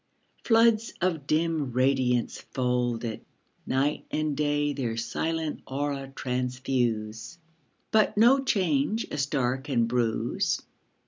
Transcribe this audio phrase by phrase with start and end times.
[0.43, 3.23] Floods of dim radiance fold it;
[3.67, 7.37] Night and day their silent aura transfuse,
[7.91, 10.59] But no change a star oan bruise.